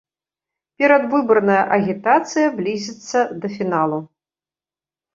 Перадвыбарная 0.83 1.59
агітацыя 1.77 2.47
блізіцца 2.59 3.19
да 3.45 3.55
фіналу. 3.61 4.05